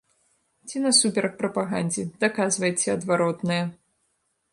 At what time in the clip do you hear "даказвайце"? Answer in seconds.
2.23-2.87